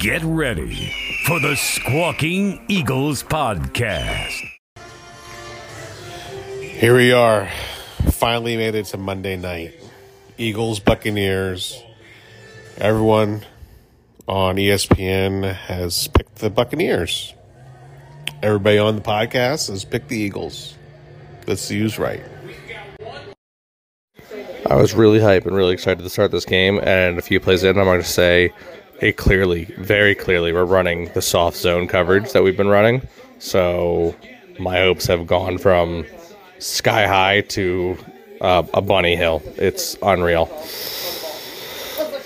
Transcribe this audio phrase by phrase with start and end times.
[0.00, 0.94] Get ready
[1.26, 4.32] for the Squawking Eagles podcast.
[6.58, 7.50] Here we are.
[8.10, 9.74] Finally made it to Monday night.
[10.38, 11.82] Eagles, Buccaneers.
[12.78, 13.44] Everyone
[14.26, 17.34] on ESPN has picked the Buccaneers.
[18.42, 20.76] Everybody on the podcast has picked the Eagles.
[21.46, 22.22] Let's see who's right.
[24.64, 26.80] I was really hype and really excited to start this game.
[26.84, 28.54] And a few plays in, I'm going to say
[29.00, 33.06] it clearly, very clearly, we're running the soft zone coverage that we've been running.
[33.38, 34.14] So
[34.58, 36.04] my hopes have gone from
[36.58, 37.96] sky high to
[38.40, 39.42] uh, a bunny hill.
[39.56, 40.46] It's unreal.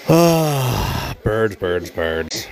[1.23, 2.47] birds, birds, birds.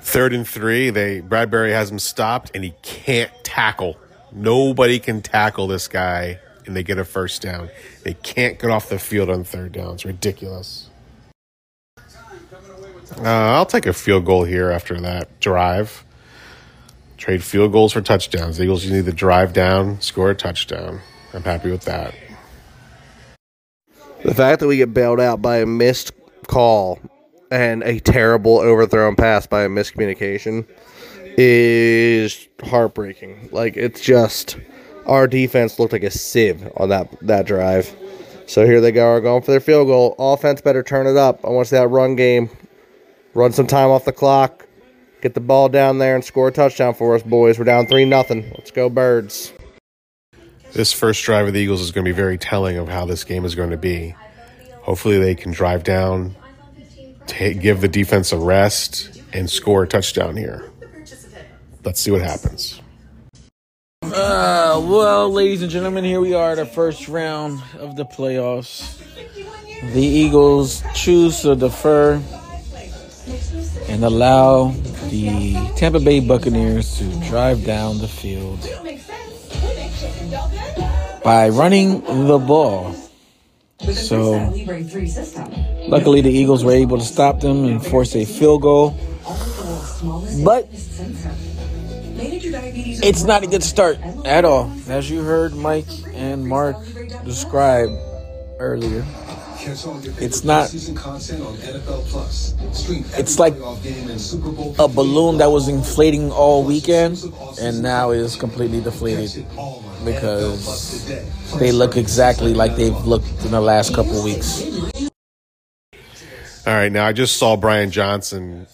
[0.00, 0.90] Third and three.
[0.90, 3.96] They Bradberry has him stopped and he can't tackle.
[4.32, 7.70] Nobody can tackle this guy and they get a first down.
[8.02, 9.94] They can't get off the field on third down.
[9.94, 10.87] It's ridiculous.
[13.18, 16.04] Uh, I'll take a field goal here after that drive.
[17.16, 18.58] Trade field goals for touchdowns.
[18.58, 21.00] The Eagles you need to drive down, score a touchdown.
[21.34, 22.14] I'm happy with that.
[24.24, 26.12] The fact that we get bailed out by a missed
[26.46, 27.00] call
[27.50, 30.66] and a terrible overthrown pass by a miscommunication
[31.36, 33.48] is heartbreaking.
[33.50, 34.58] Like it's just
[35.06, 37.94] our defense looked like a sieve on that that drive.
[38.46, 40.14] So here they go, are going for their field goal.
[40.18, 41.44] Offense better turn it up.
[41.44, 42.48] I want to see that run game.
[43.34, 44.66] Run some time off the clock.
[45.20, 47.58] Get the ball down there and score a touchdown for us, boys.
[47.58, 48.50] We're down three nothing.
[48.56, 49.52] Let's go, birds.
[50.72, 53.24] This first drive of the Eagles is going to be very telling of how this
[53.24, 54.14] game is going to be.
[54.82, 56.36] Hopefully, they can drive down,
[57.26, 60.70] ta give the defense a rest, and score a touchdown here.
[61.84, 62.80] Let's see what happens.
[64.02, 69.02] Uh, well, ladies and gentlemen, here we are, at the first round of the playoffs.
[69.92, 72.22] The Eagles choose to defer
[73.88, 74.70] and allow
[75.08, 78.60] the Tampa Bay Buccaneers to drive down the field
[81.24, 82.94] by running the ball.
[83.92, 84.32] So,
[85.88, 88.96] luckily, the Eagles were able to stop them and force a field goal.
[90.44, 90.68] But
[93.00, 96.76] it's not a good start at all, as you heard Mike and Mark
[97.24, 97.88] describe
[98.58, 99.04] earlier.
[99.70, 100.72] It's not.
[103.18, 103.54] It's like
[104.78, 107.22] a balloon that was inflating all weekend
[107.60, 109.46] and now is completely deflated
[110.04, 111.06] because
[111.58, 114.62] they look exactly like they've looked in the last couple weeks.
[116.66, 118.66] All right, now I just saw Brian Johnson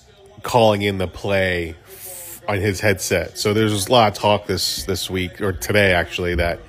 [0.42, 1.76] calling in the play
[2.48, 3.38] on his headset.
[3.38, 6.60] So there's a lot of talk this this week or today actually that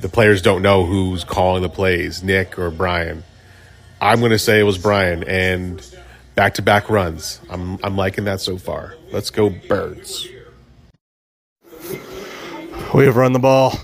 [0.00, 3.22] the players don't know who's calling the plays, Nick or Brian.
[4.02, 5.80] I'm going to say it was Brian and
[6.34, 7.40] back to back runs.
[7.48, 8.96] I'm I'm liking that so far.
[9.12, 10.28] Let's go birds.
[12.92, 13.78] We have run the ball.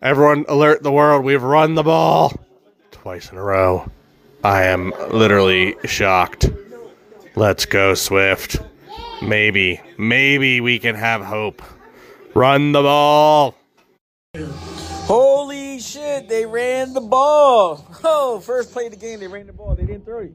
[0.00, 1.24] Everyone alert the world.
[1.24, 2.32] We've run the ball
[2.92, 3.90] twice in a row.
[4.44, 6.48] I am literally shocked.
[7.34, 8.58] Let's go, Swift.
[9.22, 11.62] Maybe, maybe we can have hope.
[12.34, 13.56] Run the ball.
[15.06, 15.51] Holy
[15.82, 17.86] shit, they ran the ball.
[18.04, 19.76] Oh, first play of the game, they ran the ball.
[19.76, 20.32] They didn't throw it.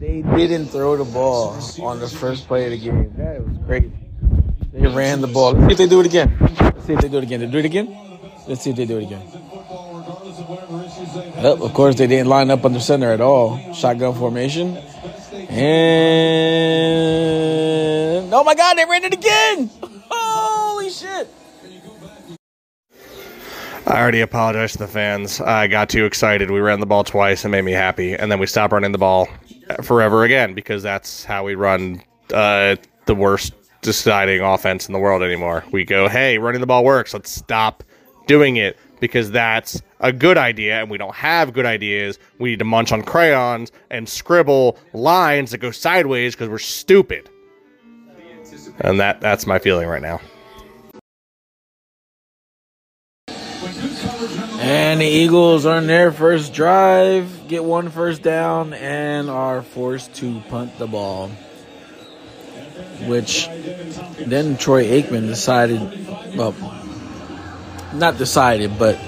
[0.00, 3.12] They didn't throw the ball on the first play of the game.
[3.16, 3.92] That was crazy.
[4.72, 5.52] They ran the ball.
[5.52, 6.36] Let's see if they do it again.
[6.40, 7.40] Let's see if they do it again.
[7.40, 7.88] They do it again?
[8.46, 9.22] Let's see if they do it again.
[11.36, 13.58] Well, of course, they didn't line up under center at all.
[13.74, 14.78] Shotgun formation.
[15.50, 15.94] And
[18.32, 19.70] oh my god, they ran it again!
[20.10, 21.28] Holy shit!
[23.88, 25.40] I already apologized to the fans.
[25.40, 26.50] I got too excited.
[26.50, 28.98] We ran the ball twice and made me happy, and then we stopped running the
[28.98, 29.28] ball
[29.82, 32.02] forever again because that's how we run
[32.34, 35.64] uh, the worst deciding offense in the world anymore.
[35.72, 37.14] We go, hey, running the ball works.
[37.14, 37.82] Let's stop
[38.26, 42.18] doing it because that's a good idea, and we don't have good ideas.
[42.38, 47.30] We need to munch on crayons and scribble lines that go sideways because we're stupid.
[48.80, 50.20] And that that's my feeling right now.
[54.68, 60.40] And the Eagles on their first drive get one first down and are forced to
[60.50, 61.28] punt the ball.
[63.06, 63.48] Which
[64.26, 65.80] then Troy Aikman decided,
[66.36, 66.54] well,
[67.94, 68.98] not decided, but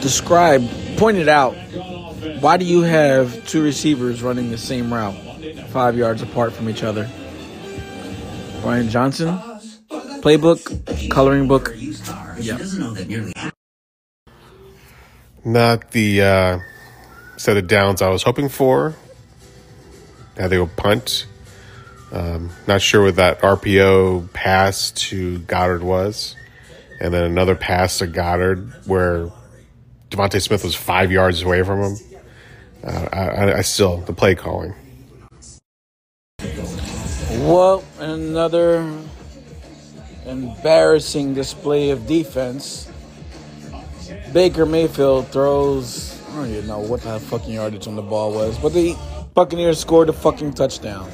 [0.00, 1.56] described, pointed out,
[2.38, 5.16] why do you have two receivers running the same route,
[5.70, 7.10] five yards apart from each other?
[8.62, 9.38] Brian Johnson,
[10.22, 11.74] playbook, coloring book.
[12.38, 13.50] Yeah.
[15.46, 16.58] Not the uh,
[17.36, 18.96] set of downs I was hoping for.
[20.36, 21.26] Now they go punt.
[22.10, 26.34] Um, not sure what that RPO pass to Goedert was,
[27.00, 29.30] and then another pass to Goedert where
[30.10, 31.96] DeVonta Smith was five yards away from him.
[32.82, 34.74] Uh, I, I still the play calling.
[36.40, 38.98] Well, another
[40.24, 42.90] embarrassing display of defense.
[44.32, 48.58] Baker Mayfield throws, I don't even know what the fucking yardage on the ball was,
[48.58, 48.96] but the
[49.34, 51.10] Buccaneers scored a fucking touchdown.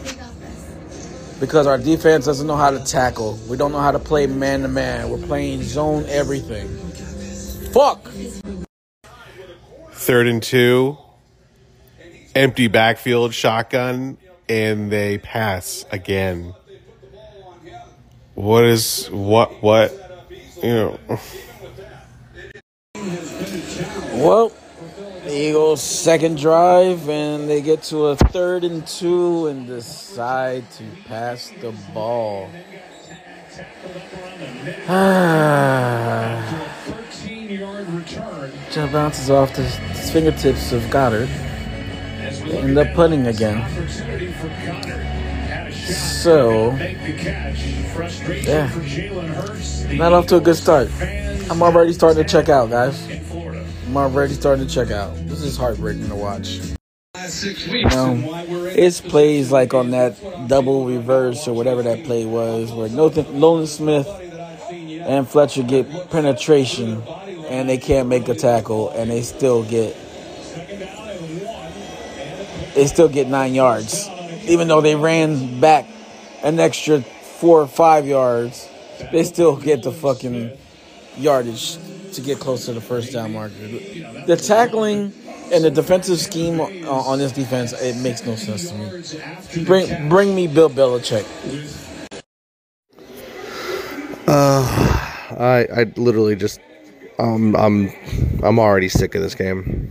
[1.40, 3.38] Because our defense doesn't know how to tackle.
[3.48, 5.10] We don't know how to play man to man.
[5.10, 6.68] We're playing zone everything.
[7.72, 8.08] Fuck!
[9.90, 10.98] Third and two,
[12.34, 14.18] empty backfield, shotgun,
[14.48, 16.54] and they pass again.
[18.34, 19.92] What is what what
[20.62, 20.98] you know?
[24.22, 24.52] Well,
[25.24, 30.84] the Eagles' second drive, and they get to a third and two and decide to
[31.06, 32.48] pass the ball.
[34.88, 36.68] Ah.
[38.70, 39.64] Just bounces off the
[40.12, 41.28] fingertips of Goedert.
[42.46, 43.60] They end up punting again.
[45.82, 46.70] So,
[48.44, 48.70] yeah,
[49.92, 50.88] not off to a good start.
[51.50, 52.96] I'm already starting to check out, guys.
[53.92, 55.14] I'm already starting to check out.
[55.28, 56.60] This is heartbreaking to watch.
[57.66, 58.42] You know,
[58.74, 63.66] it's plays like on that double reverse or whatever that play was, where Nolan Nolan
[63.66, 64.08] Smith
[64.70, 67.02] and Fletcher get penetration
[67.48, 69.94] and they can't make a tackle and they still get
[72.74, 74.08] they still get nine yards,
[74.44, 75.86] even though they ran back
[76.42, 78.66] an extra four or five yards.
[79.12, 80.56] They still get the fucking
[81.18, 81.76] yardage
[82.12, 83.54] to get close to the first down marker.
[84.26, 85.12] The tackling
[85.52, 89.64] and the defensive scheme on, this defense, it makes no sense to me.
[89.64, 91.26] Bring, bring me Bill Belichick.
[94.26, 94.62] Uh,
[95.38, 96.60] I I literally just
[97.18, 97.92] um I'm
[98.42, 99.90] I'm already sick of this game.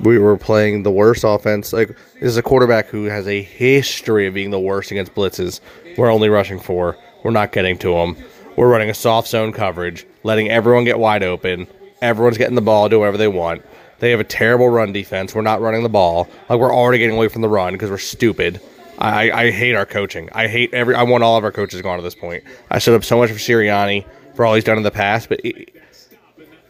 [0.00, 1.72] We were playing the worst offense.
[1.72, 5.60] Like this is a quarterback who has a history of being the worst against blitzes.
[5.96, 6.96] We're only rushing four.
[7.22, 8.16] We're not getting to them.
[8.56, 11.66] We're running a soft zone coverage, letting everyone get wide open.
[12.02, 13.62] Everyone's getting the ball, do whatever they want.
[14.00, 15.34] They have a terrible run defense.
[15.34, 16.28] We're not running the ball.
[16.50, 18.60] Like we're already getting away from the run because we're stupid.
[18.98, 20.28] I, I hate our coaching.
[20.32, 20.94] I hate every.
[20.94, 22.44] I want all of our coaches gone at this point.
[22.70, 25.40] I stood up so much for Sirianni for all he's done in the past, but
[25.44, 25.74] it,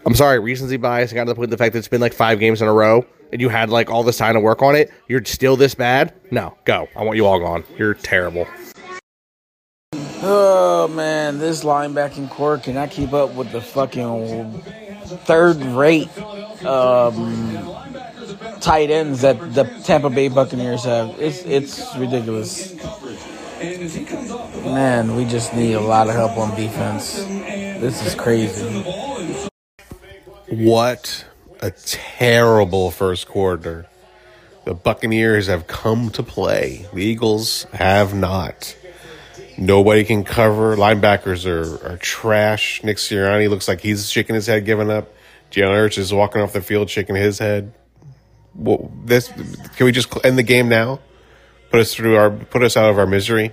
[0.05, 2.13] I'm sorry, recency bias I got to the point the fact that it's been like
[2.13, 4.77] five games in a row and you had like all this time to work on
[4.77, 4.93] it.
[5.09, 6.15] You're still this bad?
[6.31, 6.89] No, go.
[6.95, 7.65] I want you all gone.
[7.77, 8.47] You're terrible.
[10.23, 14.63] Oh man, this linebacking corps cannot keep up with the fucking
[15.25, 16.11] third rate
[16.65, 17.57] um,
[18.61, 21.21] tight ends that the Tampa Bay Buccaneers have.
[21.21, 22.75] It's it's ridiculous.
[24.65, 27.17] Man, we just need a lot of help on defense.
[27.17, 28.83] This is crazy.
[30.49, 31.25] What
[31.61, 33.87] a terrible first quarter.
[34.65, 36.87] The Buccaneers have come to play.
[36.93, 38.77] The Eagles have not.
[39.59, 40.77] Nobody can cover.
[40.77, 42.83] Linebackers are, are trash.
[42.85, 45.13] Nick Sirianni looks like he's shaking his head, giving up.
[45.51, 47.73] Jalen Hurts is walking off the field, shaking his head.
[48.55, 51.01] Well, this can we just end the game now?
[51.71, 53.53] Put us through our put us out of our misery.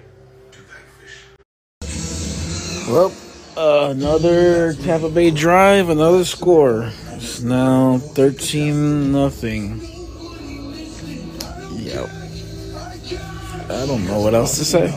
[2.90, 3.14] Well,
[3.56, 6.92] uh, another Tampa Bay drive, another score.
[7.12, 9.93] It's now thirteen nothing.
[13.74, 14.88] I don't know what else to say.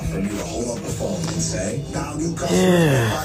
[2.50, 3.23] Yeah.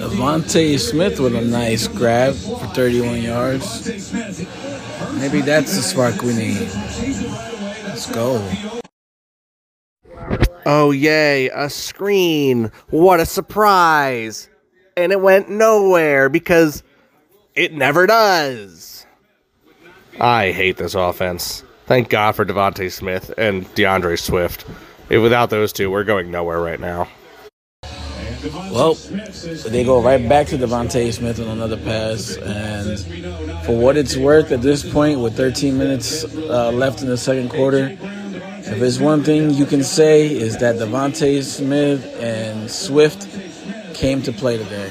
[0.00, 3.86] DeVonta Smith with a nice grab for 31 yards.
[5.18, 6.68] Maybe that's the spark we need.
[7.84, 8.48] Let's go.
[10.66, 12.70] Oh, yay, a screen.
[12.90, 14.48] What a surprise.
[14.96, 16.82] And it went nowhere because
[17.54, 18.99] it never does.
[20.18, 21.62] I hate this offense.
[21.86, 24.64] Thank God for DeVonta Smith and D'Andre Swift.
[25.08, 27.08] If without those two, we're going nowhere right now.
[28.70, 32.98] Well, they go right back to DeVonta Smith on another pass, and
[33.64, 37.50] for what it's worth, at this point, with 13 minutes uh, left in the second
[37.50, 43.28] quarter, if there's one thing you can say is that Devontae Smith and Swift
[43.94, 44.90] came to play today.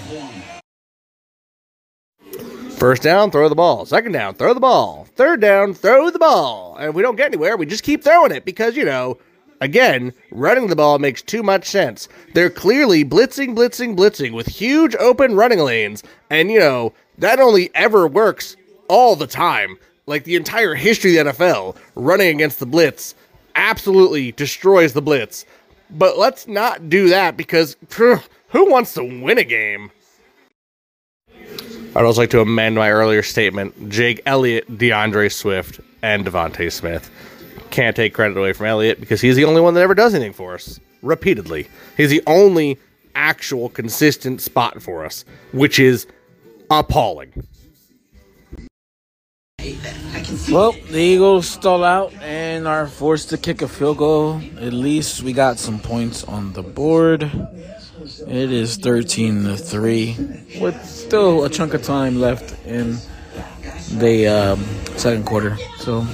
[2.79, 3.85] First down, throw the ball.
[3.85, 5.05] Second down, throw the ball.
[5.17, 6.77] Third down, throw the ball.
[6.79, 9.17] And we don't get anywhere, we just keep throwing it because, you know,
[9.59, 12.07] again, running the ball makes too much sense.
[12.33, 16.03] They're clearly blitzing, blitzing, blitzing with huge open running lanes.
[16.29, 18.55] And, you know, that only ever works
[18.87, 19.77] all the time.
[20.05, 23.13] like the entire history of the NFL, running against the blitz
[23.55, 25.45] absolutely destroys the blitz.
[25.91, 29.91] But let's not do that because phew, who wants to win a game?
[31.99, 33.89] I'd also like to amend my earlier statement.
[33.89, 37.11] Jake Elliott, D'Andre Swift, and DeVonta Smith.
[37.71, 40.31] Can't take credit away from Elliott because he's the only one that ever does anything
[40.31, 40.79] for us.
[41.01, 41.67] Repeatedly.
[41.97, 42.79] He's the only
[43.15, 46.07] actual consistent spot for us, which is
[46.71, 47.33] appalling.
[50.49, 54.41] Well, the Eagles stall out and are forced to kick a field goal.
[54.57, 57.29] At least we got some points on the board.
[58.27, 60.15] It is 13 to 3
[60.59, 62.97] with still a chunk of time left in
[63.91, 64.63] the um,
[64.97, 65.57] second quarter.
[65.77, 66.05] So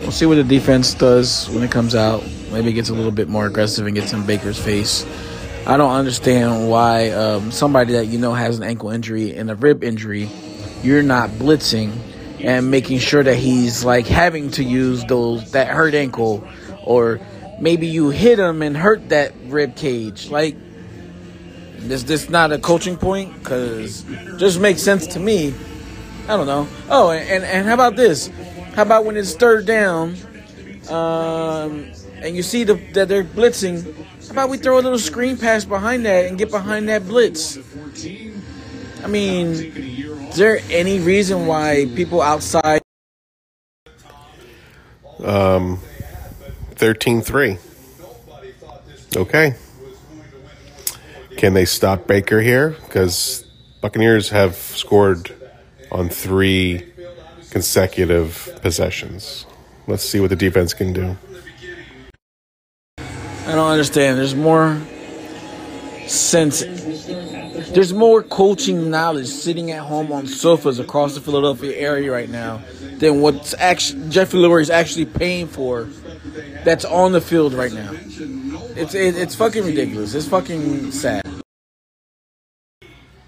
[0.00, 2.22] we'll see what the defense does when it comes out.
[2.52, 5.04] Maybe it gets a little bit more aggressive and gets in Baker's face.
[5.66, 9.54] I don't understand why um, somebody that you know has an ankle injury and a
[9.54, 10.28] rib injury,
[10.82, 11.92] you're not blitzing
[12.40, 16.46] and making sure that he's like having to use those that hurt ankle
[16.84, 17.20] or
[17.60, 20.54] maybe you hit him and hurt that rib cage like
[21.78, 24.04] is this not a coaching point because
[24.36, 25.54] just makes sense to me
[26.24, 28.28] i don't know oh and and how about this
[28.74, 30.16] how about when it's third down
[30.90, 33.94] um and you see the, that they're blitzing
[34.26, 37.58] how about we throw a little screen pass behind that and get behind that blitz
[39.02, 42.82] i mean is there any reason why people outside?
[45.24, 45.78] Um,
[46.76, 47.58] 13 3.
[49.16, 49.54] Okay.
[51.38, 52.70] Can they stop Baker here?
[52.70, 53.44] Because
[53.80, 55.32] Buccaneers have scored
[55.92, 56.92] on three
[57.50, 59.46] consecutive possessions.
[59.86, 61.16] Let's see what the defense can do.
[62.98, 64.18] I don't understand.
[64.18, 64.82] There's more
[66.08, 66.64] sense
[67.70, 72.62] there's more coaching knowledge sitting at home on sofas across the Philadelphia area right now
[72.80, 75.86] than what's actually Jeffrey Lurie is actually paying for.
[76.64, 77.92] That's on the field right now.
[78.78, 80.14] It's it, it's fucking ridiculous.
[80.14, 81.26] It's fucking sad.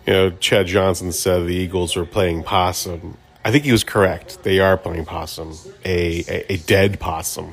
[0.06, 3.16] You know, Chad Johnson said the Eagles were playing possum.
[3.44, 4.44] I think he was correct.
[4.44, 7.52] They are playing possum, a a, a dead possum.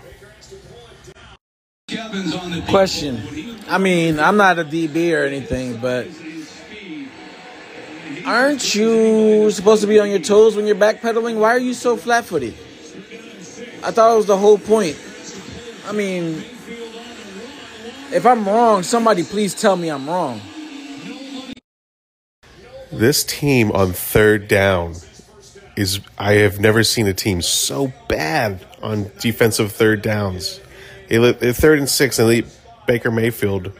[2.67, 3.57] Question.
[3.67, 6.07] I mean, I'm not a DB or anything, but
[8.25, 11.39] aren't you supposed to be on your toes when you're backpedaling?
[11.39, 12.53] Why are you so flat footed?
[13.83, 14.99] I thought it was the whole point.
[15.87, 16.43] I mean,
[18.11, 20.41] if I'm wrong, somebody please tell me I'm wrong.
[22.91, 24.95] This team on third down
[25.75, 30.59] is, I have never seen a team so bad on defensive third downs.
[31.09, 32.45] They third and six, and
[32.87, 33.73] Baker Mayfield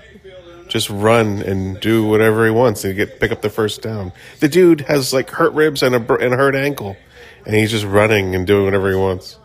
[0.68, 4.12] just run and do whatever he wants and get pick up the first down.
[4.42, 6.98] The dude has like hurt ribs and a and a hurt ankle,
[7.46, 9.40] and he's just running and doing whatever he wants.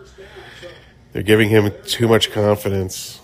[1.12, 3.20] They're giving him too much confidence.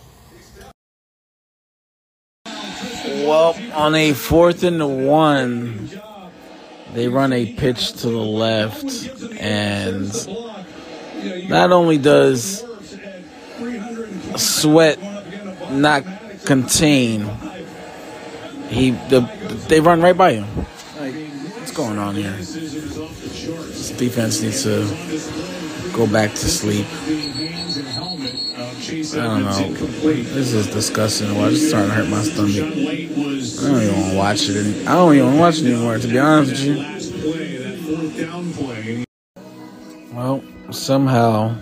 [3.28, 5.90] Well, on a fourth and one,
[6.94, 8.86] they run a pitch to the left,
[9.38, 10.10] and
[11.50, 12.64] not only does
[14.36, 14.98] Sweat
[15.70, 16.04] not
[16.46, 17.28] contain
[18.70, 19.20] he the
[19.68, 20.44] they run right by him.
[20.44, 22.30] What's going on here?
[22.32, 24.86] This defense needs to
[25.92, 26.86] go back to sleep.
[28.78, 29.72] I don't know.
[29.74, 31.34] This is disgusting.
[31.34, 32.54] Well, it's starting to hurt my stomach.
[32.56, 32.76] I don't
[33.82, 34.86] even want to watch it.
[34.86, 35.98] I don't even want to watch it anymore.
[35.98, 36.76] To be honest with you.
[40.12, 41.56] Well, somehow,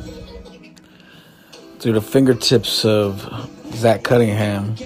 [1.78, 3.26] through the fingertips of
[3.75, 4.76] Zach Cunningham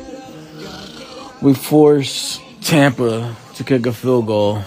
[1.40, 4.62] we force Tampa to kick a field goal,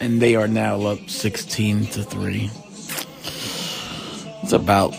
[0.00, 2.50] and they are now up 16 to 3.
[4.42, 4.94] It's about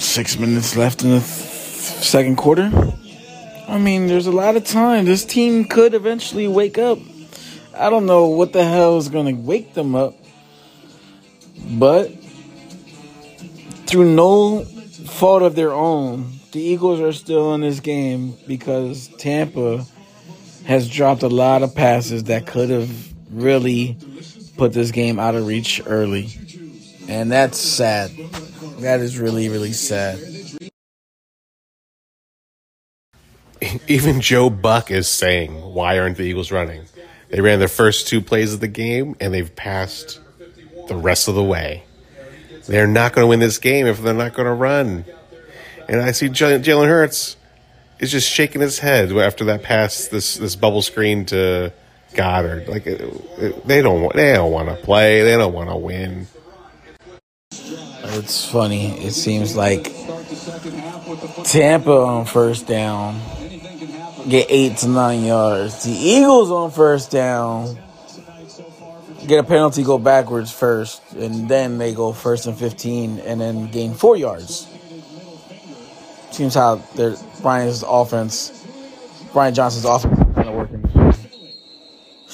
[0.00, 2.70] six minutes left in the th- second quarter.
[3.68, 5.04] I mean, there's a lot of time.
[5.04, 6.98] This team could eventually wake up.
[7.74, 10.14] I don't know what the hell is going to wake them up,
[11.72, 12.10] but
[13.86, 19.84] through no fault of their own, the Eagles are still in this game because Tampa
[20.64, 22.90] has dropped a lot of passes that could have
[23.30, 23.96] really
[24.56, 26.30] put this game out of reach early.
[27.08, 28.10] And that's sad.
[28.78, 30.18] That is really, really sad.
[33.88, 36.84] Even Joe Buck is saying, why aren't the Eagles running?
[37.30, 40.20] They ran the first two plays of the game and they've passed
[40.88, 41.84] the rest of the way.
[42.66, 45.04] They're not going to win this game if they're not going to run.
[45.88, 47.36] And I see Jalen Hurts
[47.98, 51.72] is just shaking his head after that pass, this this bubble screen to
[52.14, 52.68] Goedert.
[52.68, 55.22] Like they don't they don't want to play.
[55.22, 56.26] They don't want to win.
[58.16, 58.92] It's funny.
[59.04, 59.92] It seems like
[61.44, 63.20] Tampa on first down
[64.28, 65.84] get eight to nine yards.
[65.84, 67.78] The Eagles on first down
[69.26, 73.70] get a penalty, go backwards first, and then they go first and 15 and then
[73.70, 74.66] gain four yards.
[76.30, 78.66] Seems how their Brian's offense,
[79.32, 80.82] Brian Johnson's offense is kind of working.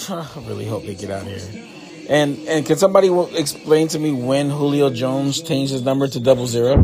[0.08, 1.81] I really hope they get out of here.
[2.08, 6.46] And and can somebody explain to me when Julio Jones changed his number to double
[6.46, 6.74] zero?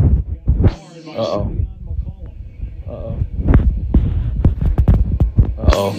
[1.07, 1.55] Uh oh.
[2.87, 3.25] Uh oh.
[5.57, 5.91] Uh oh.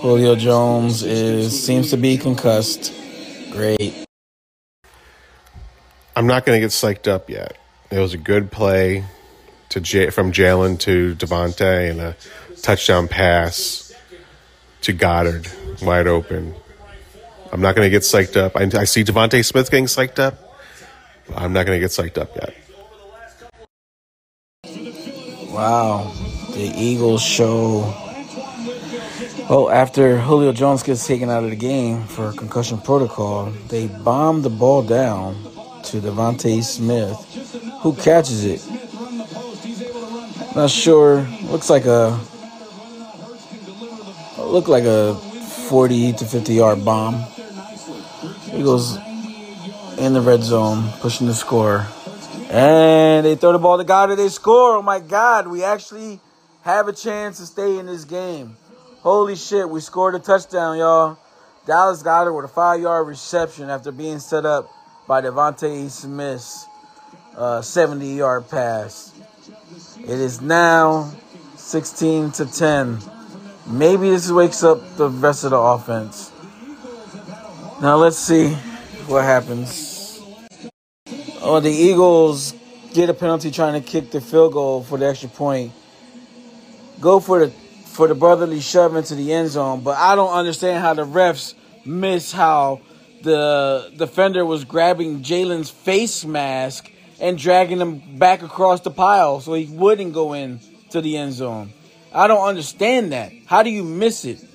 [0.00, 2.94] Julio Jones is seems to be concussed.
[3.52, 4.06] Great.
[6.16, 7.56] I'm not going to get psyched up yet.
[7.90, 9.04] It was a good play
[9.70, 12.16] to J- from Jalen to Davante and a
[12.62, 13.92] touchdown pass
[14.82, 16.54] to Goedert wide open.
[17.52, 18.56] I'm not going to get psyched up.
[18.56, 20.34] I, I see DeVonta Smith getting psyched up.
[21.34, 22.54] I'm not going to get psyched up yet.
[25.50, 26.12] Wow.
[26.52, 27.82] The Eagles show.
[29.48, 34.42] Oh, after Julio Jones gets taken out of the game for concussion protocol, they bomb
[34.42, 35.34] the ball down
[35.84, 37.16] to DeVonta Smith,
[37.82, 38.64] who catches it.
[40.54, 41.26] Not sure.
[41.44, 42.18] Looks like a
[44.38, 45.14] looked like a
[45.68, 47.24] 40 to 50 yard bomb.
[48.54, 48.96] Eagles
[49.98, 51.86] in the red zone, pushing the score.
[52.50, 54.76] And they throw the ball to God and they score.
[54.76, 56.20] Oh my God, we actually
[56.62, 58.56] have a chance to stay in this game.
[59.02, 61.18] Holy shit, we scored a touchdown, y'all.
[61.66, 64.70] Dallas Goedert with a five yard reception after being set up
[65.06, 66.66] by DeVonta Smith's
[67.36, 69.12] uh, 70 yard pass.
[70.00, 71.12] It is now
[71.56, 72.98] 16 to 10.
[73.66, 76.32] Maybe this wakes up the rest of the offense.
[77.80, 78.50] Now let's see
[79.06, 80.20] what happens.
[81.40, 82.52] Oh, the Eagles
[82.92, 85.72] get a penalty trying to kick the field goal for the extra point.
[87.00, 87.50] Go for the
[87.86, 91.54] for the brotherly shove into the end zone, but I don't understand how the refs
[91.86, 92.82] miss how
[93.22, 99.54] the defender was grabbing Jalen's face mask and dragging him back across the pile so
[99.54, 101.72] he wouldn't go in to the end zone.
[102.12, 103.32] I don't understand that.
[103.46, 104.49] How do you miss it?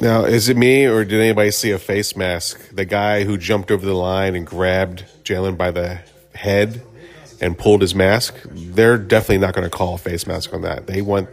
[0.00, 2.70] Now, is it me or did anybody see a face mask?
[2.70, 6.00] The guy who jumped over the line and grabbed Jalen by the
[6.34, 6.82] head
[7.40, 8.34] and pulled his mask.
[8.44, 10.86] They're definitely not going to call a face mask on that.
[10.86, 11.28] They want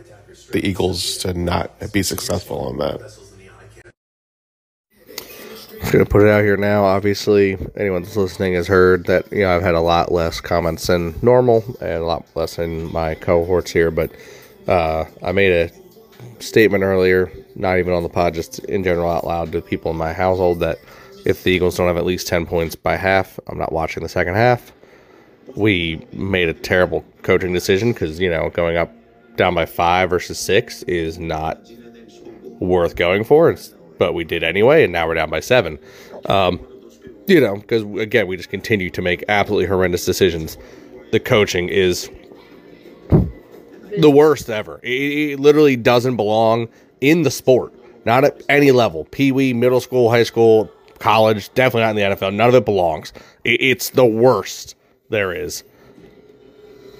[0.51, 3.01] the Eagles to not be successful on that.
[5.83, 6.85] I'm gonna put it out here now.
[6.85, 10.87] Obviously, anyone that's listening has heard that you know I've had a lot less comments
[10.87, 13.91] than normal and a lot less in my cohorts here.
[13.91, 14.11] But
[14.67, 15.71] uh, I made a
[16.41, 19.97] statement earlier, not even on the pod, just in general out loud to people in
[19.97, 20.79] my household that
[21.25, 24.09] if the Eagles don't have at least ten points by half, I'm not watching the
[24.09, 24.71] second half.
[25.55, 28.91] We made a terrible coaching decision because you know going up
[29.35, 31.59] down by five versus six is not
[32.59, 33.49] worth going for.
[33.49, 35.79] It's but we did anyway, and now we're down by seven.
[36.25, 36.59] Um,
[37.27, 40.57] you know, because again, we just continue to make absolutely horrendous decisions.
[41.11, 42.09] The coaching is
[43.97, 44.79] the worst ever.
[44.83, 46.67] It, it literally doesn't belong
[47.03, 47.73] in the sport,
[48.05, 52.15] not at any level pee wee, middle school, high school, college, definitely not in the
[52.15, 52.33] NFL.
[52.33, 53.11] None of it belongs.
[53.43, 54.75] It's the worst
[55.09, 55.63] there is.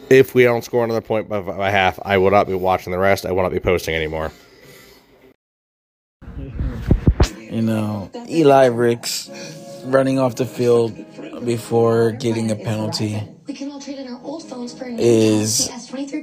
[0.09, 2.99] If we don't score another point by, by half, I will not be watching the
[2.99, 3.25] rest.
[3.25, 4.31] I will not be posting anymore.
[7.39, 9.29] You know, Eli Ricks
[9.85, 10.95] running off the field
[11.45, 13.21] before getting a penalty
[14.97, 15.69] is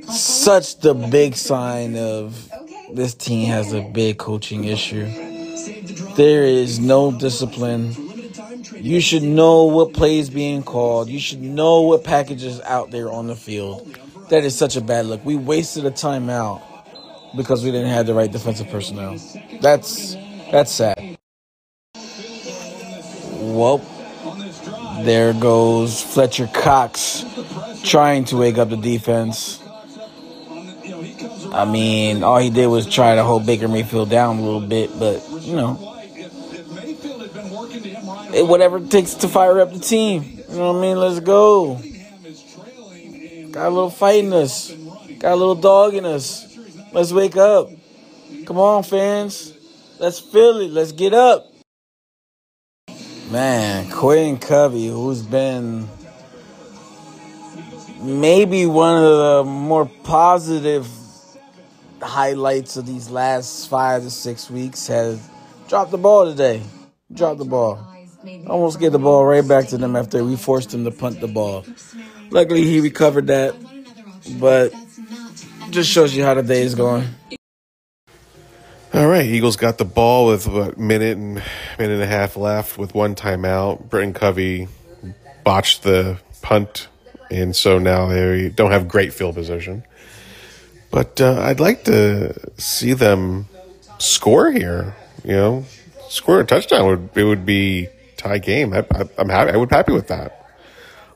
[0.09, 2.50] such the big sign of
[2.95, 5.07] this team has a big coaching issue.
[6.17, 7.95] There is no discipline.
[8.75, 11.09] You should know what plays being called.
[11.09, 13.97] You should know what packages out there on the field.
[14.31, 15.25] That is such a bad look.
[15.25, 16.63] We wasted a timeout
[17.37, 19.17] because we didn't have the right defensive personnel.
[19.61, 20.15] That's
[20.51, 21.19] that's sad.
[23.41, 23.79] Well,
[25.05, 27.25] there goes Fletcher Cox
[27.83, 29.60] trying to wake up the defense.
[31.53, 34.91] I mean, all he did was try to hold Baker Mayfield down a little bit,
[34.99, 35.97] but you know,
[38.33, 40.23] it, whatever it takes to fire up the team.
[40.49, 40.97] You know what I mean?
[40.97, 41.75] Let's go.
[43.51, 44.71] Got a little fight in us.
[45.19, 46.57] Got a little dog in us.
[46.93, 47.69] Let's wake up.
[48.47, 49.53] Come on, fans.
[49.99, 50.71] Let's feel it.
[50.71, 51.47] Let's get up.
[53.31, 55.89] Man, Quinn Covey, who's been
[58.01, 60.87] maybe one of the more positive
[62.03, 65.29] highlights of these last five to six weeks, has
[65.69, 66.63] dropped the ball today.
[67.13, 67.87] Dropped the ball.
[68.47, 71.29] almost get the ball right back to them after we forced him to punt the
[71.29, 71.65] ball.
[72.31, 73.55] Luckily, he recovered that,
[74.39, 74.73] but
[75.71, 77.09] just shows you how the day is going.
[78.93, 81.35] All right, Eagles got the ball with a minute and
[81.79, 83.89] minute and a half left with one timeout.
[83.89, 84.67] Britton Covey
[85.45, 86.89] botched the punt,
[87.31, 89.85] and so now they don't have great field position.
[90.91, 93.47] But uh, I'd like to see them
[93.99, 94.97] score here.
[95.25, 95.65] You know,
[96.09, 98.73] score a touchdown would it would be tie game.
[98.73, 98.85] I,
[99.19, 99.53] I'm happy.
[99.53, 100.37] I would be happy with that.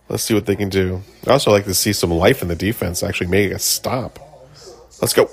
[0.09, 1.03] Let's see what they can do.
[1.27, 3.03] I also like to see some life in the defense.
[3.03, 4.19] Actually, make a stop.
[5.01, 5.29] Let's go.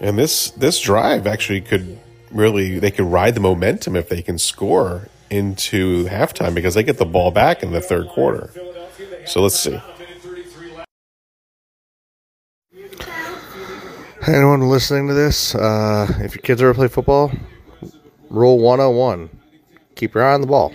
[0.00, 1.98] And this this drive actually could
[2.30, 6.98] really they could ride the momentum if they can score into halftime because they get
[6.98, 8.50] the ball back in the third quarter.
[9.26, 9.80] So let's see.
[14.28, 17.32] Anyone listening to this, uh, if your kids ever play football,
[18.28, 19.30] rule 101
[19.94, 20.74] keep your eye on the ball.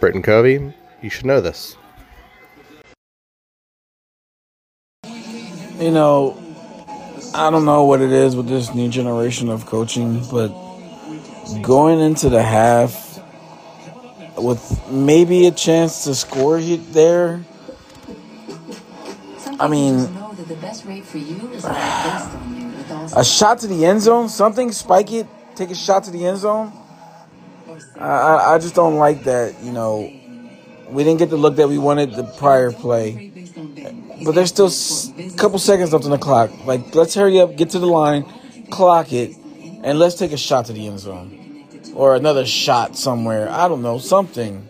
[0.00, 1.76] Britton Covey, you should know this.
[5.04, 6.36] You know,
[7.32, 10.48] I don't know what it is with this new generation of coaching, but
[11.62, 13.22] going into the half
[14.36, 17.44] with maybe a chance to score there.
[19.60, 20.25] I mean,
[23.16, 26.38] a shot to the end zone, something, spike it, take a shot to the end
[26.38, 26.72] zone.
[27.98, 29.62] I, I just don't like that.
[29.62, 30.10] You know,
[30.88, 33.32] we didn't get the look that we wanted the prior play,
[34.24, 36.50] but there's still a couple seconds left on the clock.
[36.64, 38.24] Like, let's hurry up, get to the line,
[38.70, 39.36] clock it,
[39.82, 43.48] and let's take a shot to the end zone or another shot somewhere.
[43.48, 44.68] I don't know, something.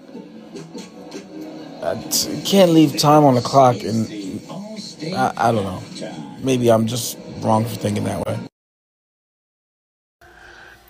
[1.83, 1.95] I
[2.45, 4.09] can't leave time on the clock, and
[5.17, 5.83] I, I don't know.
[6.43, 8.39] Maybe I'm just wrong for thinking that way.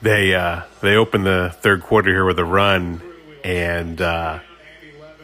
[0.03, 3.01] They uh, they opened the third quarter here with a run,
[3.43, 4.41] and uh,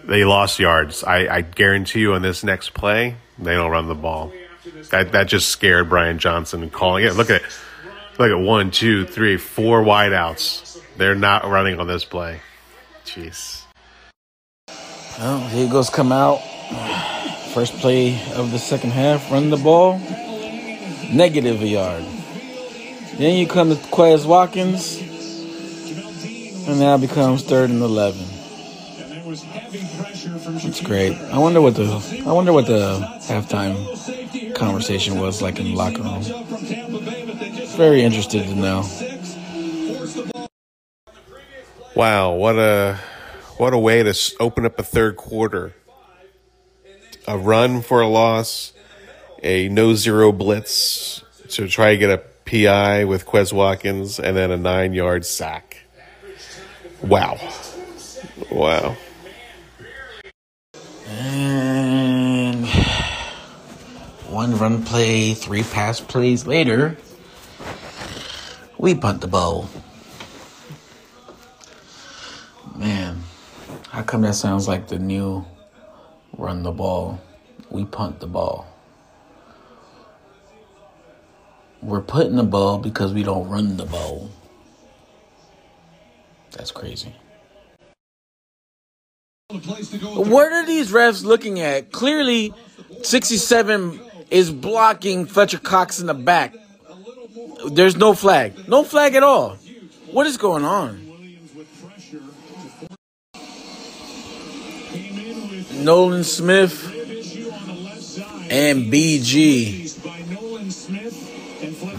[0.04, 1.04] they lost yards.
[1.04, 4.32] I, I guarantee you on this next play, they don't run the ball.
[4.90, 7.14] That that just scared Brian Johnson and calling it.
[7.14, 7.48] Look at it.
[8.18, 10.80] look at one, two, three, four wideouts.
[10.96, 12.40] They're not running on this play.
[13.04, 13.62] Jeez.
[15.18, 16.40] Well, Eagles come out.
[17.54, 19.98] First play of the second half, run the ball,
[21.12, 22.04] negative a yard.
[23.18, 24.96] Then you come to Quez Watkins,
[26.66, 28.24] and now becomes third and eleven.
[30.64, 31.14] It's great.
[31.30, 36.02] I wonder what the I wonder what the halftime conversation was like in the locker
[36.02, 36.22] room.
[37.76, 38.82] Very interested to know.
[41.94, 42.98] Wow, what a
[43.58, 45.74] what a way to open up a third quarter.
[47.26, 48.72] A run for a loss,
[49.42, 54.50] a no zero blitz to try to get a PI with Quez Watkins, and then
[54.50, 55.78] a nine yard sack.
[57.02, 57.38] Wow.
[58.50, 58.96] Wow.
[61.08, 62.66] And
[64.28, 66.96] one run play, three pass plays later,
[68.78, 69.68] we punt the ball.
[72.74, 73.22] Man,
[73.90, 75.44] how come that sounds like the new
[76.36, 77.20] run the ball?
[77.70, 78.66] We punt the ball.
[81.80, 84.30] We're putting the ball because we don't run the ball.
[86.52, 87.14] That's crazy.
[89.50, 91.92] What are these refs looking at?
[91.92, 92.54] Clearly,
[93.02, 96.54] 67 is blocking Fletcher Cox in the back.
[97.70, 98.68] There's no flag.
[98.68, 99.56] No flag at all.
[100.10, 101.01] What is going on?
[105.82, 106.84] Nolan Smith
[108.50, 109.90] and BG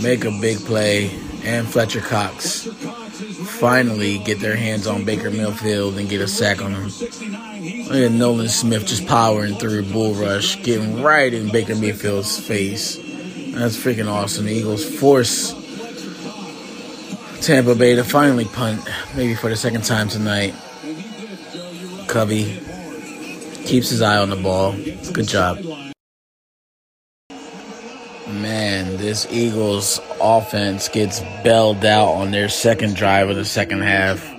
[0.01, 1.09] make a big play,
[1.43, 2.67] and Fletcher Cox
[3.59, 6.89] finally get their hands on Baker Mayfield and get a sack on him.
[7.91, 12.97] At Nolan Smith just powering through bull rush, getting right in Baker Mayfield's face.
[12.97, 14.45] That's freaking awesome.
[14.45, 15.53] The Eagles force
[17.45, 20.55] Tampa Bay to finally punt, maybe for the second time tonight.
[22.07, 22.59] Covey
[23.65, 24.75] keeps his eye on the ball.
[25.11, 25.59] Good job.
[28.27, 34.29] Man, this Eagles offense gets bailed out on their second drive of the second half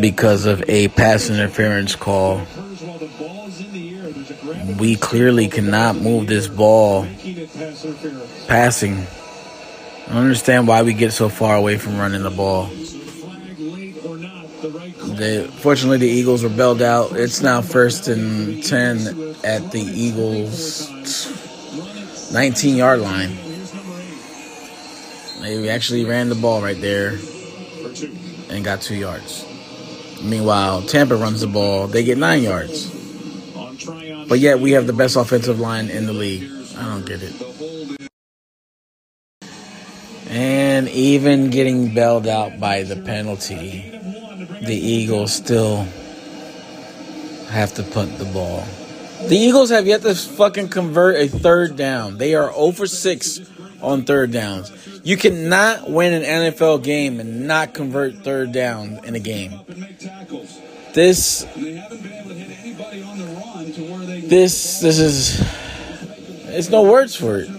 [0.00, 2.42] because of a pass interference call.
[4.78, 7.06] We clearly cannot move this ball
[8.48, 9.06] passing.
[10.06, 12.70] I don't understand why we get so far away from running the ball.
[15.16, 17.12] They, fortunately, the Eagles were bailed out.
[17.12, 20.90] It's now first and 10 at the Eagles'
[22.32, 23.36] 19 yard line.
[25.40, 27.18] They actually ran the ball right there.
[28.48, 29.44] and got two yards.
[30.22, 32.90] Meanwhile, Tampa runs the ball, they get nine yards.
[34.28, 36.50] But yet we have the best offensive line in the league.
[36.78, 37.34] I don't get it.
[40.28, 43.93] And even getting bailed out by the penalty,
[44.66, 45.86] the Eagles still
[47.48, 48.64] have to punt the ball.
[49.28, 52.18] The Eagles have yet to fucking convert a third down.
[52.18, 53.40] They are oh over 6
[53.80, 54.72] on third downs.
[55.04, 59.60] You cannot win an NFL game and not convert third down in a game.
[60.94, 61.46] This
[64.28, 65.40] this this is
[66.48, 67.50] it's no words for it.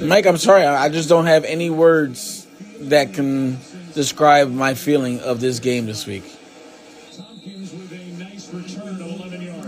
[0.00, 0.64] Mike, I'm sorry.
[0.64, 2.46] I just don't have any words
[2.80, 3.58] that can
[3.94, 6.24] describe my feeling of this game this week.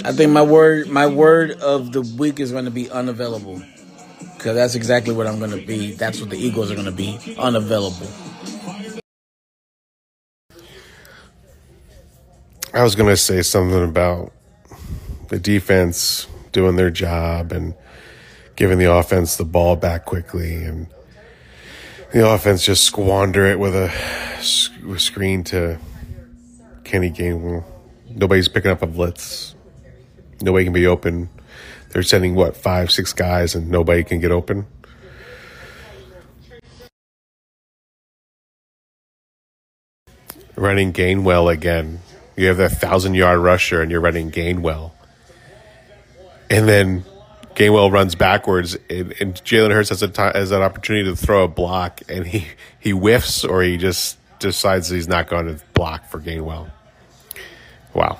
[0.04, 3.62] I think my word my word of the week is going to be unavailable.
[4.36, 5.92] Because that's exactly what I'm going to be.
[5.92, 8.08] That's what the Eagles are going to be unavailable.
[12.74, 14.32] I was going to say something about
[15.28, 17.74] the defense doing their job and
[18.56, 20.88] giving the offense the ball back quickly and
[22.12, 23.90] the offense just squander it with a
[24.98, 25.78] screen to
[26.84, 27.64] Kenny Gainwell.
[28.10, 29.54] Nobody's picking up a blitz.
[30.40, 31.28] Nobody can be open.
[31.90, 34.66] They're sending what five, six guys, and nobody can get open.
[40.56, 42.00] Running Gainwell again.
[42.36, 44.92] You have that thousand yard rusher, and you're running Gainwell
[46.52, 47.02] and then
[47.54, 51.44] Gainwell runs backwards, and, and Jalen Hurts has, a t- has an opportunity to throw
[51.44, 52.46] a block, and he,
[52.80, 56.70] he whiffs or he just decides he's not going to block for Gainwell.
[57.94, 58.18] Wow.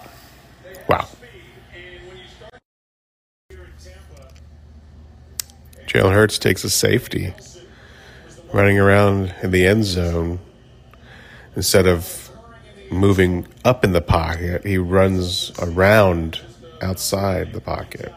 [0.88, 1.08] Wow.
[5.86, 7.34] Jalen Hurts takes a safety,
[8.52, 10.40] running around in the end zone
[11.56, 12.30] instead of
[12.90, 14.64] moving up in the pocket.
[14.64, 16.40] He runs around
[16.80, 18.12] outside the pocket.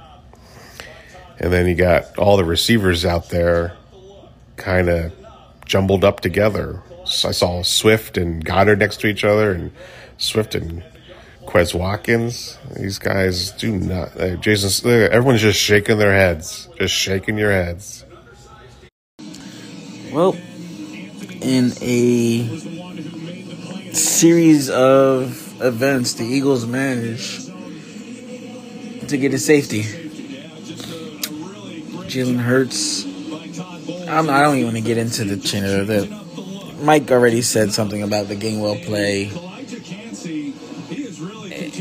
[1.39, 3.75] And then you got all the receivers out there
[4.55, 5.13] kind of
[5.65, 6.81] jumbled up together.
[7.05, 9.71] So I saw Swift and Goedert next to each other, and
[10.17, 10.83] Swift and
[11.45, 12.57] Quez Watkins.
[12.75, 14.19] These guys do not.
[14.19, 18.05] Uh, Jason, everyone's just shaking their heads, just shaking your heads.
[20.11, 20.35] Well,
[21.41, 22.47] in a
[23.93, 27.51] series of events, the Eagles managed
[29.09, 30.04] to get a safety.
[32.15, 33.03] Jalen Hurts.
[34.07, 36.07] I'm, I don't even want to get into the chain of the.
[36.81, 39.25] Mike already said something about the Gainwell play,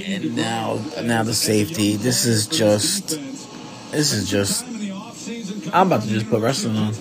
[0.05, 1.95] and now now the safety.
[1.95, 3.11] This is just.
[3.93, 4.67] This is just.
[5.73, 6.95] I'm about to just put wrestling on.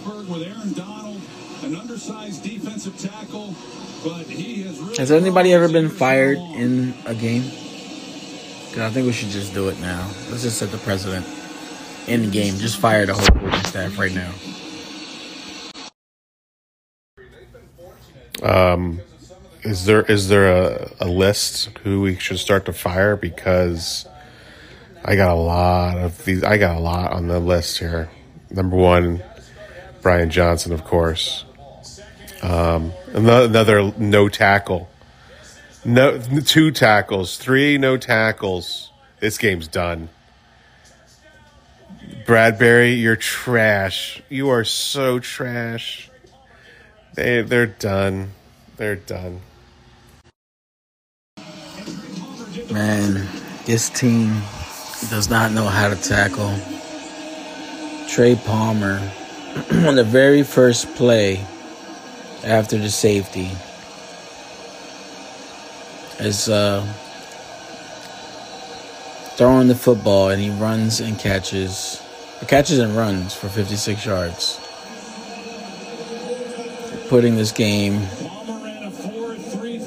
[4.98, 7.41] Has anybody ever been fired in a game?
[8.78, 10.08] I think we should just do it now.
[10.30, 11.26] Let's just set the precedent
[12.08, 12.56] the game.
[12.58, 14.32] Just fire the whole coaching staff right now.
[18.44, 19.00] Um,
[19.63, 23.16] is there is there a, a list who we should start to fire?
[23.16, 24.06] Because
[25.06, 26.44] I got a lot of these.
[26.44, 28.10] I got a lot on the list here.
[28.50, 29.24] Number one,
[30.02, 31.46] Brian Johnson, of course.
[32.42, 34.89] Um, another no tackle.
[35.86, 38.92] No, two tackles, three no tackles.
[39.20, 40.10] This game's done.
[42.26, 44.22] Bradberry, you're trash.
[44.30, 46.10] You are so trash.
[47.16, 48.32] They they're done.
[48.78, 49.42] They're done.
[52.72, 53.28] Man,
[53.66, 54.42] this team
[55.10, 56.56] does not know how to tackle.
[58.08, 59.00] Trey Palmer
[59.72, 61.46] on the very first play
[62.44, 63.52] after the safety
[66.20, 66.82] is uh,
[69.36, 72.02] throwing the football and he runs and catches
[72.48, 74.60] catches and runs for 56 yards.
[77.10, 77.96] Putting this game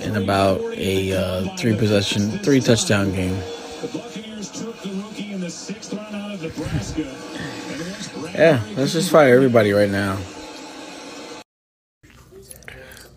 [0.03, 3.35] in about a uh, three possession, three touchdown game.
[8.35, 10.19] yeah, let's just fire everybody right now.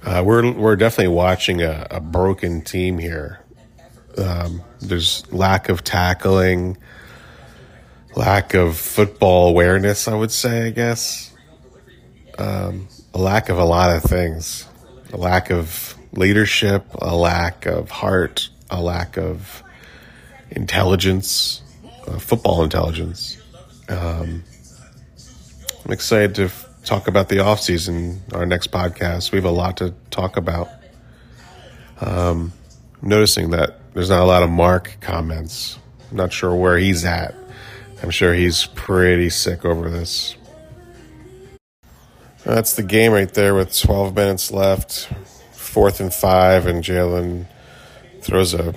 [0.04, 3.46] Uh, we're we're definitely watching a, a broken team here.
[4.18, 6.78] Um, there's lack of tackling
[8.20, 11.32] lack of football awareness, I would say, I guess.
[12.38, 14.68] Um, a lack of a lot of things.
[15.14, 19.64] A lack of leadership, a lack of heart, a lack of
[20.52, 21.62] intelligence,
[22.08, 23.38] uh, football intelligence.
[23.88, 24.44] Um,
[25.86, 29.32] I'm excited to f- talk about the offseason, our next podcast.
[29.32, 30.68] We have a lot to talk about.
[32.02, 32.52] Um,
[33.02, 35.80] noticing that there's not a lot of Mark comments.
[36.12, 37.34] I'm not sure where he's at.
[38.02, 40.36] I'm sure he's pretty sick over this.
[42.46, 45.10] That's the game right there with 12 minutes left.
[45.52, 47.46] Fourth and five, and Jalen
[48.22, 48.74] throws a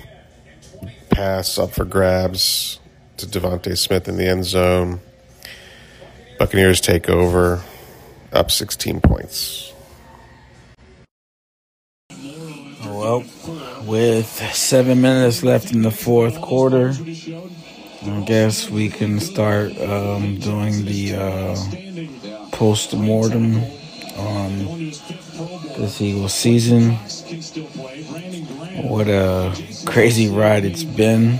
[1.09, 2.79] pass up for grabs
[3.17, 4.99] to DeVonta Smith in the end zone.
[6.37, 7.63] Buccaneers take over,
[8.31, 9.73] up 16 points.
[12.85, 13.23] Well,
[13.85, 16.93] with seven minutes left in the fourth quarter,
[18.05, 23.55] I guess we can start um, doing the uh, post mortem
[24.17, 24.57] on
[25.77, 26.91] this Eagles season.
[28.83, 31.37] What a crazy ride it's been.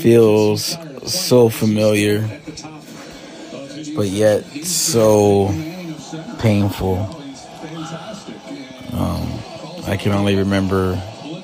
[0.00, 2.28] Feels so familiar,
[3.96, 5.48] but yet so
[6.38, 6.98] painful.
[8.92, 9.28] Um,
[9.86, 10.92] I can only remember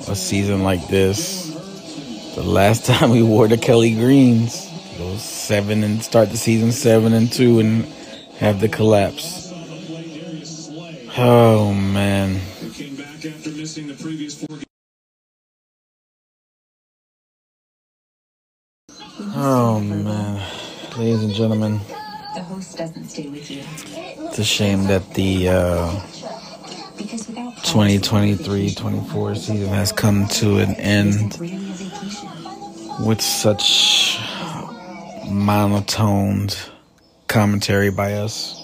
[0.09, 1.52] a season like this.
[2.35, 4.69] The last time we wore the Kelly Greens,
[4.99, 7.85] go seven and start the season seven and two and
[8.39, 9.51] have the collapse.
[11.19, 12.41] Oh man.
[19.35, 20.43] Oh man,
[20.99, 21.81] ladies and gentlemen,
[22.35, 23.63] The host doesn't stay with you.
[24.27, 26.01] it's a shame that the uh,
[27.03, 33.07] Because without 2023-24 season has come to an end really a vacation.
[33.07, 34.19] with such
[35.29, 36.57] monotoned
[37.29, 38.59] commentary by us.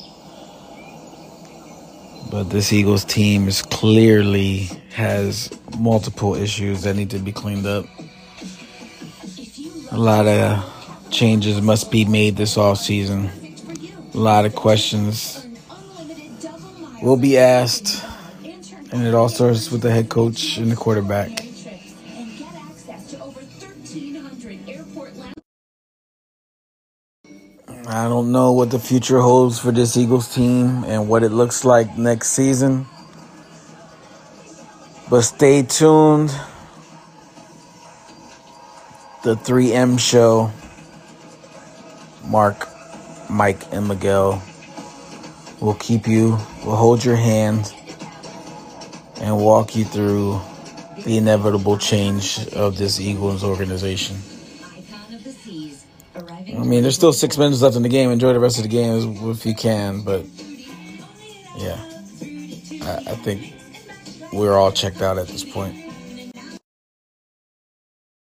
[2.30, 7.86] But this Eagles team is clearly has multiple issues that need to be cleaned up.
[9.92, 13.30] A lot of changes must be made this off season.
[14.14, 15.46] A lot of questions
[17.02, 18.04] will be asked,
[18.92, 21.30] and it all starts with the head coach and the quarterback.
[27.90, 31.64] I don't know what the future holds for this Eagles team and what it looks
[31.64, 32.86] like next season.
[35.08, 36.28] But stay tuned.
[39.24, 40.52] The 3M show.
[42.26, 42.68] Mark,
[43.30, 44.42] Mike, and Miguel
[45.60, 47.72] will keep you, will hold your hand,
[49.20, 50.40] and walk you through
[51.04, 54.16] the inevitable change of this Eagles organization.
[56.16, 58.10] I mean, there's still six minutes left in the game.
[58.10, 60.24] Enjoy the rest of the game if you can, but
[61.56, 61.78] yeah,
[62.82, 63.54] I, I think
[64.32, 65.87] we're all checked out at this point.